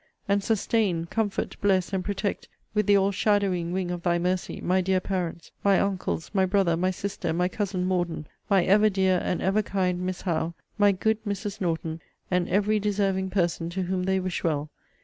And 0.27 0.43
sustain, 0.43 1.05
comfort, 1.05 1.57
bless, 1.61 1.93
and 1.93 2.03
protect 2.03 2.47
with 2.73 2.87
the 2.87 2.97
all 2.97 3.11
shadowing 3.11 3.71
wing 3.71 3.91
of 3.91 4.01
thy 4.01 4.17
mercy, 4.17 4.59
my 4.59 4.81
dear 4.81 4.99
parents, 4.99 5.51
my 5.63 5.79
uncles, 5.79 6.31
my 6.33 6.43
brother, 6.43 6.75
my 6.75 6.89
sister, 6.89 7.31
my 7.33 7.47
cousin 7.47 7.85
Morden, 7.85 8.25
my 8.49 8.65
ever 8.65 8.89
dear 8.89 9.21
and 9.23 9.43
ever 9.43 9.61
kind 9.61 10.01
Miss 10.01 10.21
Howe, 10.21 10.55
my 10.79 10.91
good 10.91 11.23
Mrs. 11.23 11.61
Norton, 11.61 12.01
and 12.31 12.49
every 12.49 12.79
deserving 12.79 13.29
person 13.29 13.69
to 13.69 13.83
whom 13.83 14.01
they 14.01 14.19
wish 14.19 14.43
well! 14.43 14.71